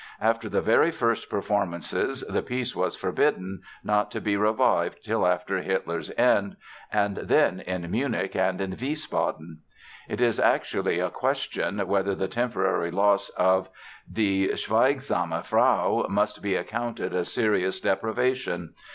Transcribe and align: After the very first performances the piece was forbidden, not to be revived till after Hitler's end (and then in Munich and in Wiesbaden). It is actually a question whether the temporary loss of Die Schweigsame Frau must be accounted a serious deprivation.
After 0.19 0.49
the 0.49 0.61
very 0.63 0.89
first 0.89 1.29
performances 1.29 2.23
the 2.27 2.41
piece 2.41 2.75
was 2.75 2.95
forbidden, 2.95 3.61
not 3.83 4.09
to 4.09 4.19
be 4.19 4.35
revived 4.35 5.03
till 5.05 5.27
after 5.27 5.61
Hitler's 5.61 6.09
end 6.17 6.55
(and 6.91 7.17
then 7.17 7.59
in 7.59 7.91
Munich 7.91 8.35
and 8.35 8.59
in 8.59 8.71
Wiesbaden). 8.77 9.59
It 10.09 10.19
is 10.19 10.39
actually 10.39 10.97
a 10.99 11.11
question 11.11 11.77
whether 11.85 12.15
the 12.15 12.27
temporary 12.27 12.89
loss 12.89 13.29
of 13.37 13.69
Die 14.11 14.47
Schweigsame 14.55 15.45
Frau 15.45 16.07
must 16.09 16.41
be 16.41 16.55
accounted 16.55 17.13
a 17.13 17.23
serious 17.23 17.79
deprivation. 17.79 18.73